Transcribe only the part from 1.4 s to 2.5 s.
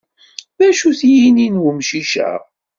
n wemcic-a?